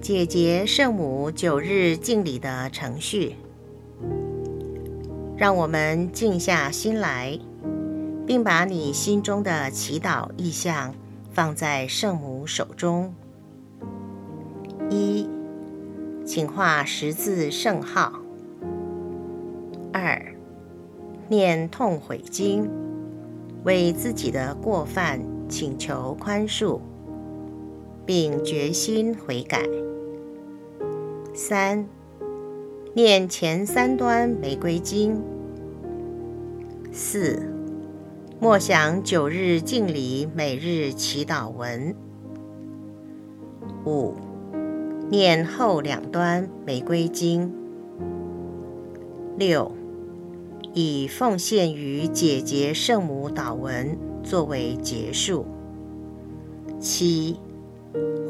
[0.00, 3.36] 解结圣母九日敬礼的程序。
[5.36, 7.38] 让我们静下心来，
[8.26, 10.94] 并把你心中的祈祷意向
[11.30, 13.14] 放在圣母手中。
[14.90, 15.28] 一，
[16.24, 18.12] 请画十字圣号。
[19.92, 20.34] 二，
[21.28, 22.68] 念痛悔经，
[23.64, 26.80] 为自己的过犯请求宽恕，
[28.08, 29.68] 并决心悔改。
[31.34, 31.86] 三。
[32.94, 35.22] 念前三端玫瑰经。
[36.90, 37.52] 四，
[38.40, 41.94] 默想九日敬礼每日祈祷文。
[43.84, 44.14] 五，
[45.10, 47.52] 念后两端玫瑰经。
[49.36, 49.70] 六，
[50.72, 55.44] 以奉献于姐姐圣母祷文作为结束。
[56.80, 57.36] 七，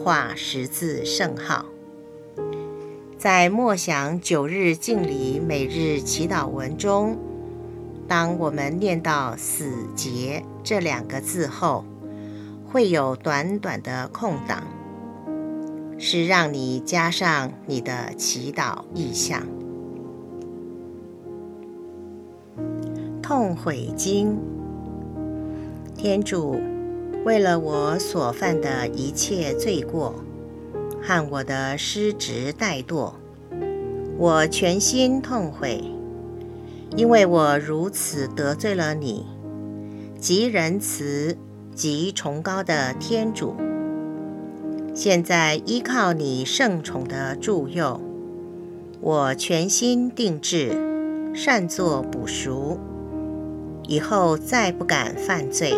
[0.08, 1.66] 画十字圣号。
[3.18, 7.18] 在默想九日敬礼每日祈祷文中，
[8.09, 11.84] 当我们念到“死结”这两个字后，
[12.65, 14.62] 会有短短的空档，
[15.98, 19.43] 是让你加上你的祈祷意向。
[23.20, 24.38] 痛悔经，
[25.95, 26.59] 天主，
[27.29, 30.15] 为了我所犯的一切罪过。
[31.02, 33.12] 和我的失职怠惰，
[34.16, 35.84] 我全心痛悔，
[36.96, 39.26] 因为我如此得罪了你，
[40.18, 41.37] 极仁慈、
[41.74, 43.54] 极崇高的天主。
[44.95, 48.01] 现在依靠你圣宠的助佑，
[49.02, 50.73] 我全心定志，
[51.34, 52.79] 善作补赎，
[53.87, 55.74] 以后再不敢犯罪，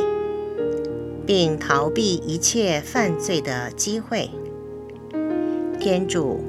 [1.30, 4.28] 并逃避一切犯罪的机会。
[5.78, 6.40] 天主，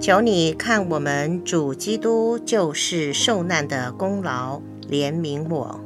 [0.00, 4.60] 求你看我们主基督救世受难的功劳，
[4.90, 5.78] 怜悯我。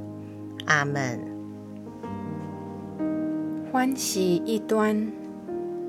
[0.64, 1.20] 阿门。
[3.70, 5.12] 欢喜一端，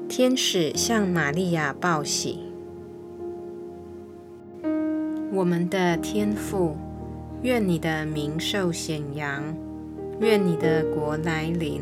[0.09, 2.39] 天使向玛利亚报喜。
[5.31, 6.75] 我们的天父，
[7.43, 9.55] 愿你的名受显扬，
[10.19, 11.81] 愿你的国来临，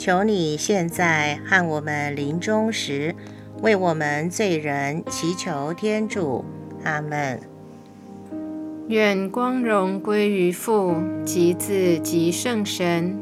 [0.00, 3.14] 求你现在和我们临终时，
[3.60, 6.42] 为我们罪人祈求天主。
[6.84, 7.38] 阿门。
[8.88, 10.94] 愿光荣归于父
[11.26, 13.14] 及子及圣神，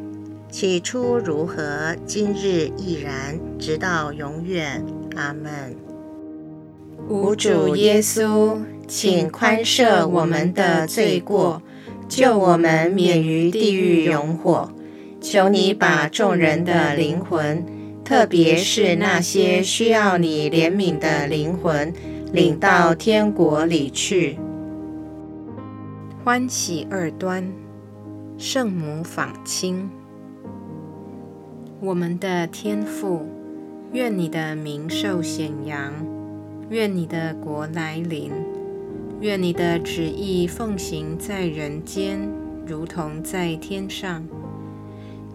[0.53, 4.81] 起初如何，今日亦然，直到永远。
[5.17, 5.75] 阿门。
[7.09, 11.61] 无主耶稣，请宽赦我们的罪过，
[12.09, 14.71] 救我们免于地狱永火。
[15.21, 17.65] 求你把众人的灵魂，
[18.05, 21.93] 特别是那些需要你怜悯的灵魂，
[22.33, 24.39] 领到天国里去。
[26.25, 27.53] 欢喜二端，
[28.37, 29.91] 圣母访亲。
[31.81, 33.27] 我们的天父，
[33.93, 35.93] 愿你的名受显扬，
[36.71, 38.31] 愿你的国来临，
[39.21, 42.21] 愿你的旨意奉行在人间，
[42.67, 44.25] 如同在天上。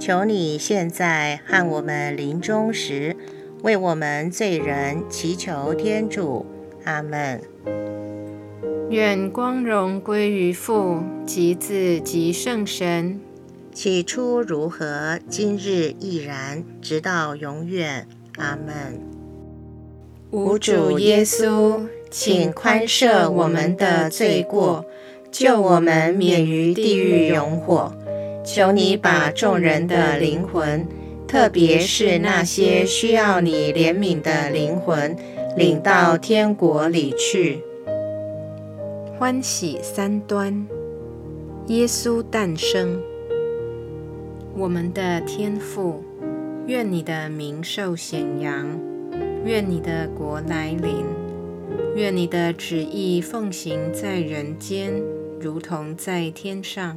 [0.00, 3.14] 求你现在和我们临终时，
[3.62, 6.46] 为我们罪人祈求天主。
[6.84, 7.42] 阿门。
[8.88, 13.20] 愿光荣归于父及子及圣神。
[13.74, 18.08] 起初如何，今日亦然，直到永远。
[18.38, 18.98] 阿门。
[20.30, 21.82] 无主耶稣。
[22.10, 24.84] 请宽赦我们的罪过，
[25.30, 27.94] 救我们免于地狱永火。
[28.44, 30.86] 求你把众人的灵魂，
[31.28, 35.16] 特别是那些需要你怜悯的灵魂，
[35.56, 37.62] 领到天国里去。
[39.18, 40.66] 欢喜三端，
[41.66, 43.00] 耶稣诞生。
[44.56, 46.02] 我们的天父，
[46.66, 48.66] 愿你的名受显扬，
[49.44, 51.04] 愿你的国来临。
[51.94, 54.92] 愿你的旨意奉行在人间，
[55.40, 56.96] 如同在天上。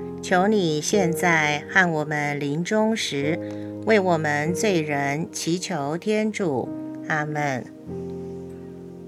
[0.21, 3.39] 求你现在和我们临终时，
[3.85, 6.69] 为我们罪人祈求天主。
[7.07, 7.65] 阿门。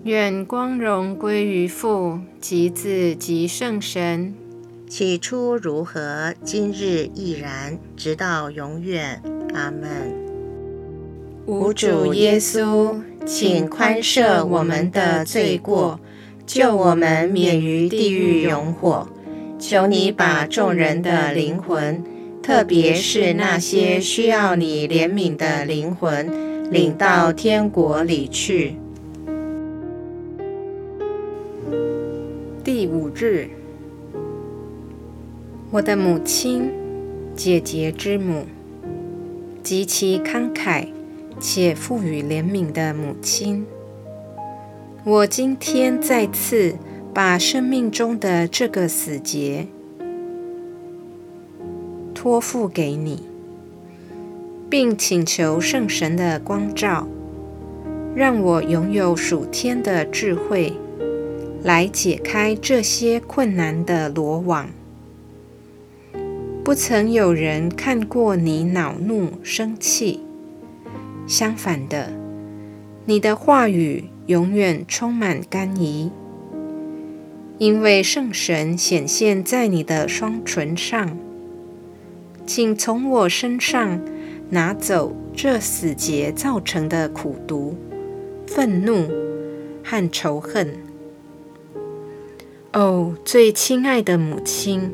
[0.04, 4.34] 愿光荣归于父、及子、及圣神。
[4.90, 9.22] 起初如何，今日亦然，直到永远。
[9.54, 9.90] 阿门。
[11.46, 12.96] 无主耶稣，
[13.26, 16.00] 请宽赦我们的罪过，
[16.46, 19.08] 救我们免于地狱永火。
[19.66, 22.04] 求你把众人的灵魂，
[22.42, 28.76] 特别是那些需要你怜悯的灵魂，领到天国里去。
[32.62, 33.48] 第五日，
[35.72, 36.70] 我的母亲，
[37.34, 38.46] 姐姐之母，
[39.64, 40.90] 极其慷慨
[41.40, 43.66] 且富于怜悯的母亲，
[45.06, 46.76] 我今天再次
[47.14, 49.68] 把生命中的这个死结
[52.14, 53.24] 托付给你，
[54.70, 57.08] 并请求圣神的光照，
[58.16, 60.74] 让我拥有属天的智慧。
[61.64, 64.68] 来解开这些困难的罗网。
[66.62, 70.20] 不曾有人看过你恼怒生气，
[71.26, 72.12] 相反的，
[73.06, 76.12] 你的话语永远充满甘怡，
[77.64, 81.18] 因为圣神显现在你的双唇上。
[82.46, 84.02] 请从我身上
[84.50, 87.78] 拿走这死结造成的苦毒、
[88.46, 89.08] 愤怒
[89.82, 90.76] 和仇恨。
[92.74, 94.92] 哦，最亲爱的母亲，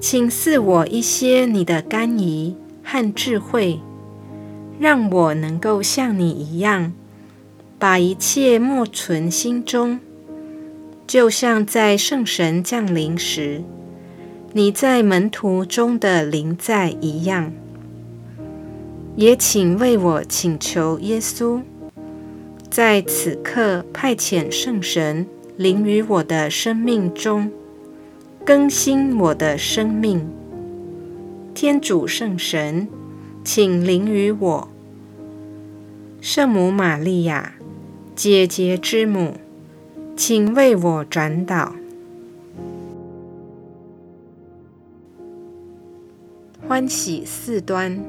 [0.00, 3.78] 请赐我一些你的甘饴和智慧，
[4.80, 6.92] 让我能够像你一样，
[7.78, 10.00] 把一切默存心中，
[11.08, 13.62] 就像在圣神降临时，
[14.52, 17.50] 你在门徒中的灵在一样。
[19.16, 21.62] 也请为我请求耶稣，
[22.68, 25.26] 在此刻派遣圣神。
[25.56, 27.50] 临于我的生命中，
[28.44, 30.24] 更新我的生命。
[31.52, 32.86] 天主圣神，
[33.42, 34.68] 请临于我。
[36.20, 37.54] 圣母玛利亚，
[38.14, 39.34] 姐姐之母，
[40.18, 41.72] 请为我转导。
[46.66, 48.04] 欢喜四端，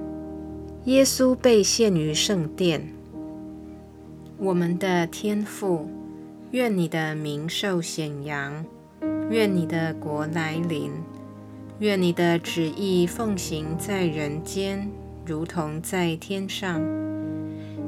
[0.86, 2.92] 耶稣被献于圣殿。
[4.40, 5.88] 我们的天父。
[6.50, 8.66] 愿你的名受显扬，
[9.30, 10.92] 愿你的国来临，
[11.78, 14.90] 愿你的旨意奉行在人间，
[15.28, 16.82] 如同在天上。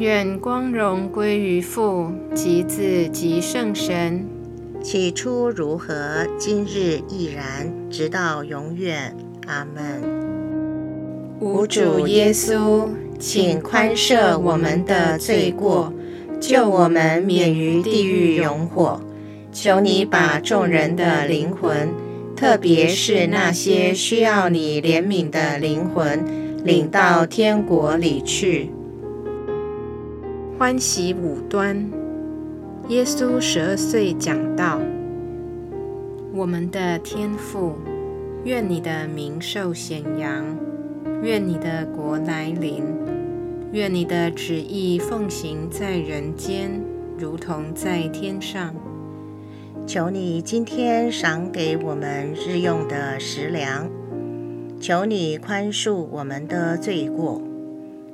[0.00, 4.26] 愿光荣归于父及子及圣神，
[4.82, 9.14] 起初如何，今日亦然，直到永远，
[9.46, 10.02] 阿门。
[11.38, 15.92] 无主耶稣，请宽赦我们的罪过，
[16.40, 19.02] 救我们免于地狱永火。
[19.52, 21.90] 求你把众人的灵魂。
[22.34, 26.24] 特别是那些需要你怜悯的灵魂，
[26.64, 28.70] 领到天国里去。
[30.60, 31.90] 欢喜五端，
[32.90, 34.78] 耶稣十二岁讲道，
[36.34, 37.76] 我们的天父，
[38.44, 40.44] 愿你的名受显扬，
[41.22, 42.84] 愿你的国来临，
[43.72, 46.84] 愿你的旨意奉行在人间，
[47.18, 48.74] 如同在天上。
[49.86, 53.88] 求你今天赏给我们日用的食粮，
[54.78, 57.40] 求你宽恕我们的罪过，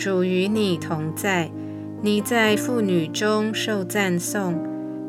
[0.00, 1.50] 主与你同在。
[2.00, 4.58] 你在妇女中受赞颂，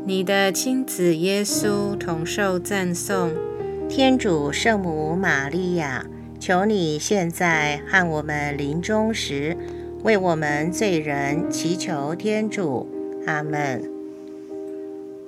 [0.05, 3.31] 你的亲子耶稣同受赞颂。
[3.87, 6.05] 天主圣母玛利亚，
[6.37, 9.55] 求你现在和我们临终时，
[10.03, 12.85] 为我们罪人祈求天主。
[13.25, 13.81] 阿门。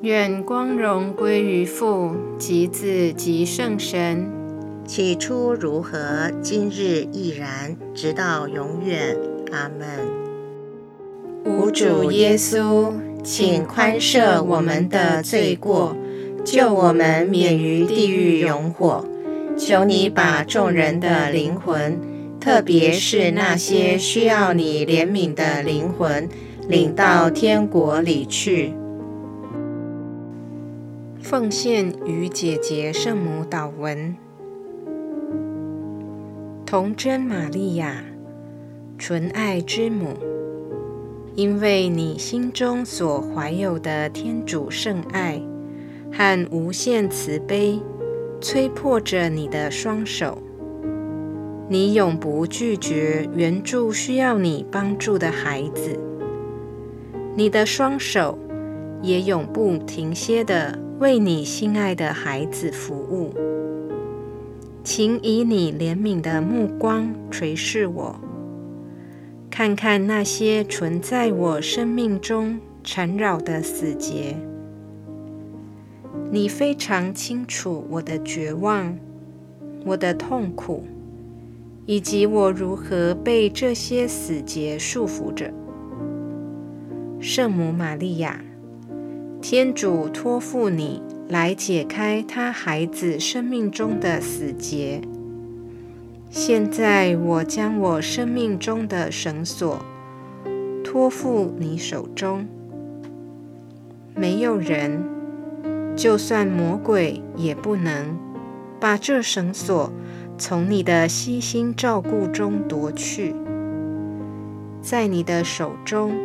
[0.02, 4.30] 愿光荣归于父及子及圣神。
[4.86, 9.15] 起初如何，今日亦然，直到永远。
[9.54, 9.88] 阿门。
[11.46, 12.92] 无主耶稣，
[13.24, 15.96] 请宽赦我们的罪过，
[16.44, 19.06] 救我们免于地狱永火。
[19.56, 22.00] 求你把众人的灵魂
[22.39, 26.28] 特别是那些需要你怜悯的灵魂，
[26.68, 28.74] 领到天国里去。
[31.22, 34.16] 奉献与姐姐圣母祷文，
[36.66, 38.04] 童真玛利亚，
[39.06, 40.13] 纯爱之母，
[41.36, 45.42] 因为你心中所怀有的天主圣爱
[46.10, 47.82] 和无限慈悲，
[48.39, 50.42] 催迫着你的双手。
[51.68, 56.00] 你永不拒绝援助需要你帮助的孩子，
[57.36, 58.39] 你的双手
[59.02, 63.34] 也永不停歇的为你心爱的孩子服务。
[64.82, 68.18] 请以你怜悯的目光垂视我，
[69.56, 74.36] 看看那些存在我生命中缠绕的死结。
[76.32, 78.98] 你非常清楚我的绝望，
[79.86, 80.84] 我的痛苦。
[81.86, 85.54] 以及我如何被这些死结束缚着，
[87.20, 88.42] 圣母玛利亚，
[89.39, 95.00] 天主托付你来解开他孩子生命中的死结。
[96.36, 99.86] 现在，我将我生命中的绳索
[100.84, 102.48] 托付你手中。
[104.15, 105.00] 没有人，
[105.96, 108.17] 就算魔鬼，也不能
[108.80, 109.93] 把这绳索。
[110.36, 113.36] 从你的悉心照顾中夺去，
[114.82, 116.15] 在你的手中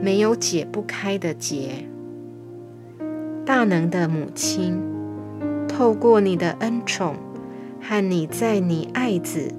[0.00, 1.88] 没有解不开的结。
[3.44, 4.80] 大能的母亲，
[5.66, 7.16] 透过你的恩宠
[7.82, 9.52] 和你在你爱子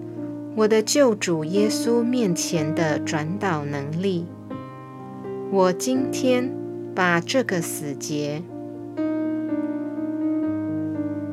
[0.56, 4.26] 我的救主耶稣面前的转导能力，
[5.52, 6.50] 我今天
[6.96, 8.42] 把这个死结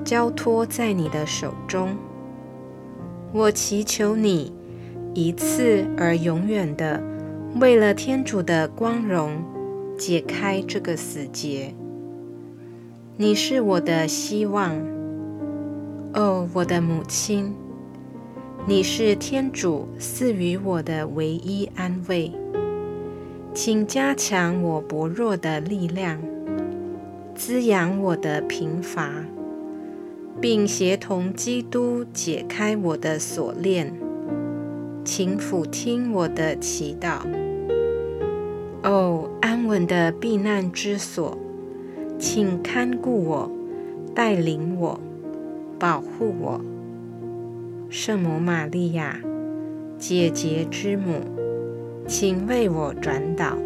[0.04, 1.96] 交托在你的手中。
[3.32, 4.52] 我祈求你
[5.14, 7.00] 一次而永远的，
[7.60, 9.44] 为了天主的光荣，
[9.96, 11.72] 解开这个死结。
[13.16, 14.74] 你是我的希望，
[16.12, 17.54] 哦，我的母亲，
[18.66, 22.32] 你是天主赐予我的唯一安慰。
[23.54, 26.20] 请加强我薄弱的力量，
[27.34, 29.24] 滋养我的贫乏。
[30.40, 33.92] 并协同基督解开我的锁链，
[35.04, 37.18] 请俯听我的祈祷。
[38.82, 41.36] 哦，安稳的避难之所，
[42.18, 43.50] 请看顾我，
[44.14, 44.98] 带领我，
[45.80, 46.60] 保护我。
[47.88, 49.18] 圣母玛利亚，
[49.96, 51.24] 姐姐之母，
[52.06, 53.56] 请为我转导。